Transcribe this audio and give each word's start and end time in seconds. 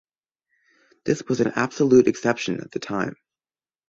This 1.05 1.21
was 1.29 1.41
an 1.41 1.51
absolute 1.55 2.07
exception 2.07 2.59
at 2.61 2.71
the 2.71 2.79
time. 2.79 3.15